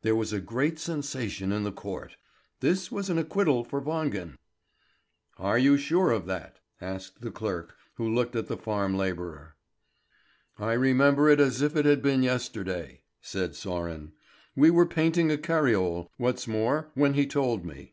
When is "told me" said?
17.24-17.92